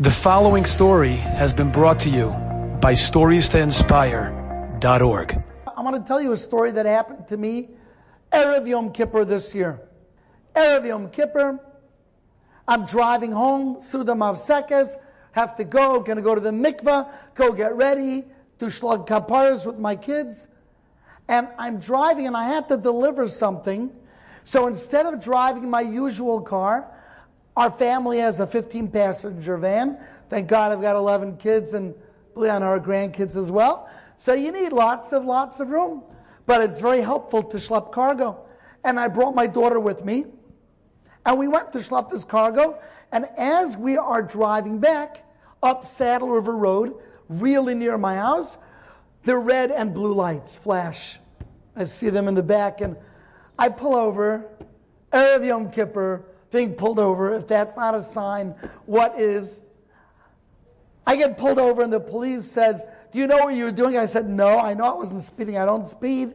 [0.00, 2.28] The following story has been brought to you
[2.80, 5.44] by StoriesToInspire.org.
[5.76, 7.70] I want to tell you a story that happened to me
[8.30, 9.80] Erev Yom Kippur this year.
[10.54, 11.58] Erev Yom Kippur,
[12.68, 14.94] I'm driving home, Seudah Mafsekes,
[15.32, 18.22] have to go, gonna go to the mikveh, go get ready,
[18.60, 20.46] do shlag kaparas with my kids.
[21.26, 23.90] And I'm driving and I had to deliver something.
[24.44, 26.88] So instead of driving my usual car,
[27.58, 29.98] our family has a 15 passenger van.
[30.30, 31.92] Thank God I've got 11 kids and
[32.36, 33.90] on our grandkids as well.
[34.16, 36.04] So you need lots of, lots of room.
[36.46, 38.46] But it's very helpful to schlep cargo.
[38.84, 40.26] And I brought my daughter with me.
[41.26, 42.78] And we went to schlep this cargo.
[43.10, 45.24] And as we are driving back
[45.60, 46.94] up Saddle River Road,
[47.28, 48.56] really near my house,
[49.24, 51.18] the red and blue lights flash.
[51.74, 52.82] I see them in the back.
[52.82, 52.96] And
[53.58, 54.48] I pull over,
[55.12, 57.34] Erev Yom Kippur, being pulled over.
[57.34, 58.54] If that's not a sign,
[58.86, 59.60] what is?
[61.06, 63.96] I get pulled over and the police says, Do you know what you were doing?
[63.96, 65.56] I said, No, I know I wasn't speeding.
[65.56, 66.34] I don't speed.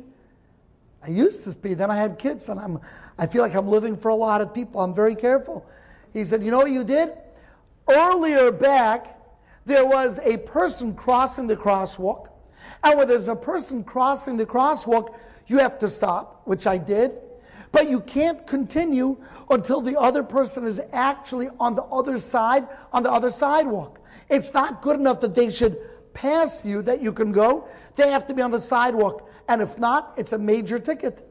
[1.03, 1.77] I used to speed.
[1.77, 2.79] Then I had kids and I'm,
[3.17, 4.81] I feel like I'm living for a lot of people.
[4.81, 5.65] I'm very careful.
[6.13, 7.11] He said, You know what you did?
[7.89, 9.19] Earlier back,
[9.65, 12.29] there was a person crossing the crosswalk.
[12.83, 15.15] And when there's a person crossing the crosswalk,
[15.47, 17.11] you have to stop, which I did.
[17.73, 19.17] But you can't continue
[19.49, 23.99] until the other person is actually on the other side, on the other sidewalk.
[24.29, 25.77] It's not good enough that they should
[26.13, 27.67] pass you that you can go.
[27.95, 29.27] They have to be on the sidewalk.
[29.49, 31.27] And if not, it's a major ticket.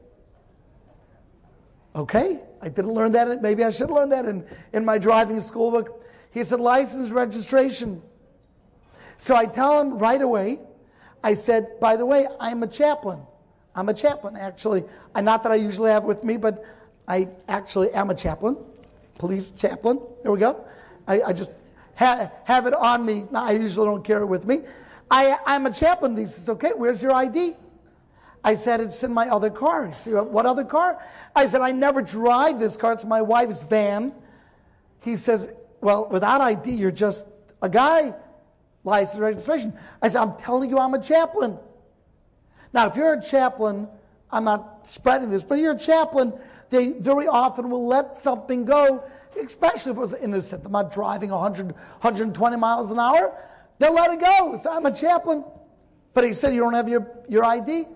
[1.94, 3.40] Okay, I didn't learn that.
[3.40, 6.04] Maybe I should learn that in, in my driving school book.
[6.32, 8.02] He said, license registration.
[9.16, 10.58] So I tell him right away,
[11.22, 13.20] I said, by the way, I'm a chaplain.
[13.74, 14.84] I'm a chaplain, actually.
[15.14, 16.64] Uh, not that I usually have with me, but
[17.08, 18.56] I actually am a chaplain,
[19.18, 20.00] police chaplain.
[20.22, 20.64] There we go.
[21.06, 21.52] I, I just
[21.94, 23.24] ha- have it on me.
[23.34, 24.60] I usually don't carry it with me.
[25.10, 26.16] I, I'm a chaplain.
[26.16, 27.54] He says, okay, where's your ID?
[28.44, 29.88] I said, it's in my other car.
[29.88, 31.02] He said, what other car?
[31.34, 32.92] I said, I never drive this car.
[32.92, 34.12] It's my wife's van.
[35.00, 35.48] He says,
[35.80, 37.26] well, without ID, you're just
[37.60, 38.14] a guy.
[38.84, 39.78] License registration.
[40.00, 41.56] I said, I'm telling you I'm a chaplain.
[42.72, 43.88] Now, if you're a chaplain,
[44.30, 46.32] I'm not spreading this, but you're a chaplain,
[46.70, 49.04] they very often will let something go,
[49.42, 50.64] especially if it was innocent.
[50.64, 53.36] I'm not driving 100, 120 miles an hour.
[53.78, 54.58] They'll let it go.
[54.62, 55.44] So I'm a chaplain.
[56.14, 57.86] But he said, You don't have your, your ID?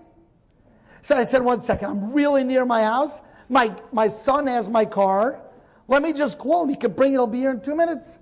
[1.01, 3.21] So I said, One second, I'm really near my house.
[3.49, 5.39] My, my son has my car.
[5.87, 6.69] Let me just call him.
[6.69, 7.15] He can bring it.
[7.15, 8.19] He'll be here in two minutes.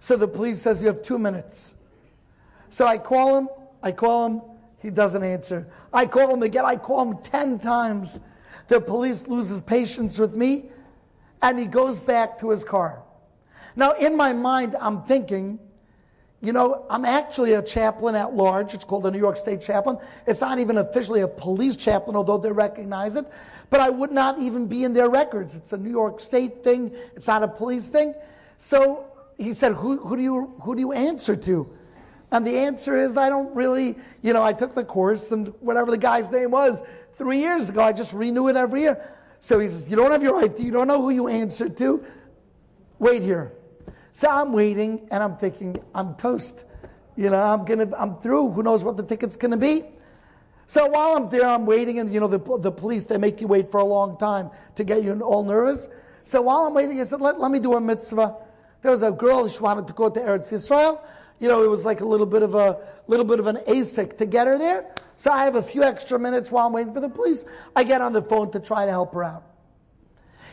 [0.00, 1.74] So the police says, You have two minutes.
[2.68, 3.48] So I call him.
[3.82, 4.42] I call him.
[4.80, 5.66] He doesn't answer.
[5.92, 6.64] I call him again.
[6.64, 8.20] I call him 10 times.
[8.68, 10.70] The police loses patience with me
[11.42, 13.02] and he goes back to his car.
[13.76, 15.58] Now, in my mind, I'm thinking,
[16.40, 18.74] you know, I'm actually a chaplain at large.
[18.74, 19.98] It's called the New York State Chaplain.
[20.26, 23.26] It's not even officially a police chaplain, although they recognize it.
[23.68, 25.54] But I would not even be in their records.
[25.54, 26.92] It's a New York State thing.
[27.14, 28.14] It's not a police thing.
[28.56, 29.06] So
[29.38, 31.70] he said, who, who do, you, who do you answer to?
[32.32, 35.90] And the answer is, I don't really, you know, I took the course and whatever
[35.90, 36.82] the guy's name was
[37.14, 39.14] three years ago, I just renew it every year.
[39.40, 42.04] So he says, You don't have your ID, you don't know who you answer to.
[42.98, 43.52] Wait here.
[44.12, 46.64] So I'm waiting and I'm thinking, I'm toast.
[47.16, 48.50] You know, I'm gonna, I'm through.
[48.52, 49.84] Who knows what the ticket's gonna be?
[50.66, 53.48] So while I'm there, I'm waiting, and you know, the, the police, they make you
[53.48, 55.88] wait for a long time to get you all nervous.
[56.22, 58.36] So while I'm waiting, I said, let, let me do a mitzvah.
[58.82, 61.00] There was a girl, she wanted to go to Eretz Yisrael
[61.40, 62.78] you know, it was like a little bit of a
[63.08, 64.94] little bit of an ASIC to get her there.
[65.16, 67.44] So I have a few extra minutes while I'm waiting for the police.
[67.74, 69.44] I get on the phone to try to help her out.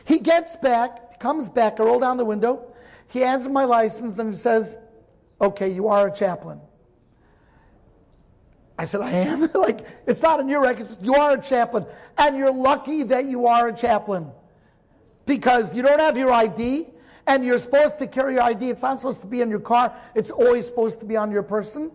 [0.06, 2.74] He gets back, comes back, I roll down the window.
[3.10, 4.78] He hands me my license and he says,
[5.40, 6.62] Okay, you are a chaplain.
[8.80, 9.50] I said, I am.
[9.54, 10.98] like, it's not in your records.
[11.02, 11.86] You are a chaplain.
[12.18, 14.32] And you're lucky that you are a chaplain.
[15.26, 16.88] Because you don't have your ID
[17.28, 18.70] and you're supposed to carry your ID.
[18.70, 21.44] It's not supposed to be in your car, it's always supposed to be on your
[21.44, 21.92] person.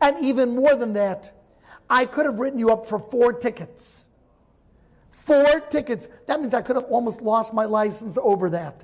[0.00, 1.32] And even more than that,
[1.88, 4.06] I could have written you up for four tickets.
[5.10, 6.08] Four tickets.
[6.26, 8.82] That means I could have almost lost my license over that.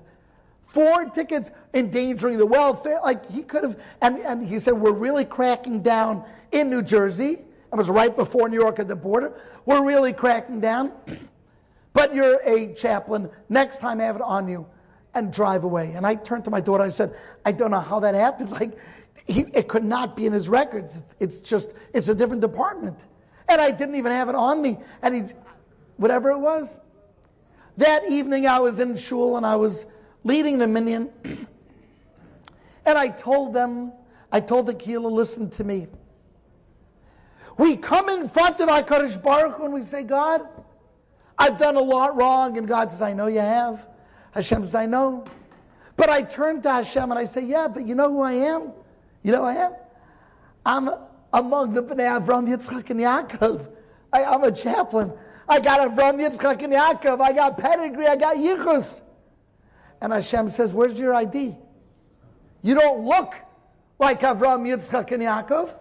[0.62, 3.00] Four tickets endangering the welfare.
[3.03, 7.41] Like he could have, and, and he said, We're really cracking down in New Jersey.
[7.73, 9.32] It was right before New York at the border.
[9.67, 10.93] We're really cracking down.
[11.93, 13.29] But you're a chaplain.
[13.49, 14.64] Next time, I have it on you
[15.14, 15.92] and drive away.
[15.92, 16.84] And I turned to my daughter.
[16.84, 17.14] and I said,
[17.44, 18.50] I don't know how that happened.
[18.60, 18.78] Like,
[19.26, 21.02] he, it could not be in his records.
[21.18, 22.98] It's just, it's a different department.
[23.48, 24.78] And I didn't even have it on me.
[25.02, 25.34] And he,
[25.96, 26.80] whatever it was.
[27.76, 29.86] That evening I was in shul and I was
[30.24, 31.10] leading the minyan.
[32.86, 33.92] And I told them,
[34.32, 35.86] I told the Kehillah, listen to me.
[37.58, 40.40] We come in front of HaKadosh Baruch and we say, God,
[41.38, 42.56] I've done a lot wrong.
[42.56, 43.86] And God says, I know you have.
[44.32, 45.25] Hashem says, I know.
[45.97, 48.73] But I turn to Hashem and I say, yeah, but you know who I am?
[49.23, 49.73] You know who I am?
[50.65, 50.91] I'm
[51.32, 53.71] among the Bnei Avram, Yitzchak, and Yaakov.
[54.12, 55.12] I, am a chaplain.
[55.49, 57.21] I got Avram, Yitzchak, and Yaakov.
[57.21, 58.06] I got pedigree.
[58.06, 59.03] I got Yichus.
[60.00, 61.56] And Hashem says, where's your ID?
[62.62, 63.35] You don't look
[63.99, 65.77] like Avram, Yitzchak, and Yaakov.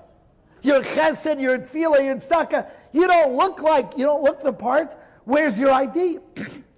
[0.61, 2.69] You're chesed, you're tefillah, you're tzedakah.
[2.91, 4.97] You don't look like, you don't look the part.
[5.23, 6.19] Where's your ID?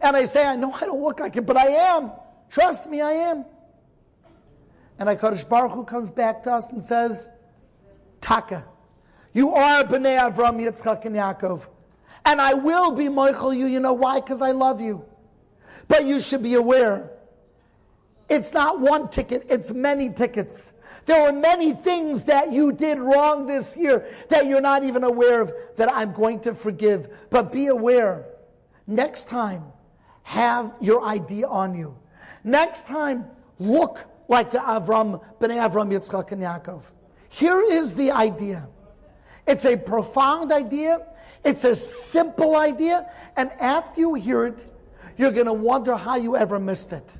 [0.00, 2.12] and I say, I know I don't look like it, but I am.
[2.50, 3.44] Trust me, I am.
[4.98, 7.28] And HaKadosh Baruch Hu comes back to us and says,
[8.20, 8.64] Taka,
[9.32, 11.68] you are Bnei Avram, Yitzchak, and Yaakov.
[12.24, 13.66] And I will be moichel you.
[13.66, 14.20] You know why?
[14.20, 15.04] Because I love you.
[15.86, 17.10] But you should be aware
[18.28, 20.74] it's not one ticket, it's many tickets.
[21.06, 25.40] There were many things that you did wrong this year that you're not even aware
[25.40, 27.08] of that I'm going to forgive.
[27.30, 28.26] But be aware,
[28.86, 29.64] next time,
[30.28, 31.96] have your ID on you.
[32.44, 33.24] Next time,
[33.58, 36.82] look like the Avram, Bnei Avram, Yitzchak, and Yaakov.
[37.30, 38.68] Here is the idea.
[39.46, 41.06] It's a profound idea.
[41.46, 43.10] It's a simple idea.
[43.38, 44.70] And after you hear it,
[45.16, 47.10] you're going to wonder how you ever missed it.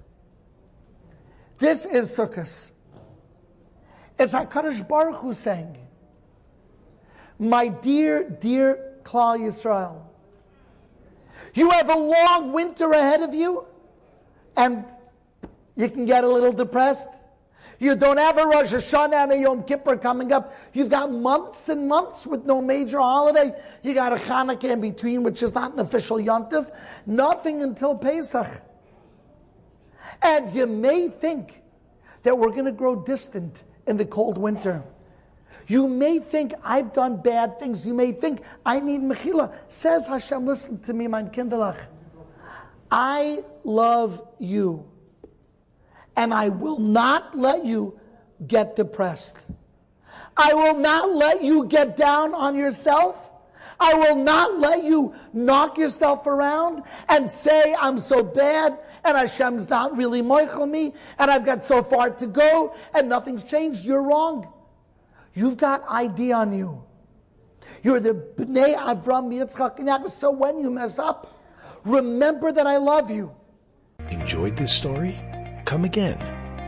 [1.57, 2.73] This is Sukkot.
[4.19, 5.79] It's HaKadosh Baruch Hu saying,
[7.39, 10.03] My dear, dear Klal Yisrael,
[11.55, 13.65] you have a long winter ahead of you,
[14.57, 14.85] and
[15.77, 17.09] you can get a little depressed.
[17.79, 20.55] You don't have a Rosh Hashanah and a Yom Kippur coming up.
[20.73, 23.53] You've got months and months with no major holiday.
[23.85, 26.75] You got a Hanukkah in between, which is not an official Yontif.
[27.07, 28.49] Nothing until Pesach.
[30.23, 31.63] And you may think
[32.25, 34.83] that we're going to grow distant in the cold winter.
[35.67, 37.87] You may think I've done bad things.
[37.87, 39.55] You may think I need mechila.
[39.69, 41.89] Says Hashem, listen to me, mein Kinderlach.
[42.91, 44.89] I love you
[46.17, 48.01] and I will not let you
[48.47, 49.39] get depressed.
[50.37, 53.31] I will not let you get down on yourself.
[53.81, 59.69] I will not let you knock yourself around and say, I'm so bad and Hashem's
[59.69, 63.85] not really moichel me and I've got so far to go and nothing's changed.
[63.85, 64.53] You're wrong.
[65.39, 66.83] You've got ID on you.
[67.85, 70.11] You're the Bnei Avram, Yitzchak, and Yaakov.
[70.11, 71.33] So when you mess up,
[71.85, 73.31] remember that I love you.
[74.11, 75.15] Enjoyed this story?
[75.65, 76.19] Come again.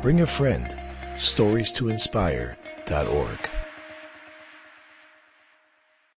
[0.03, 0.73] Bring a friend.
[1.19, 3.50] Stories to inspire.org.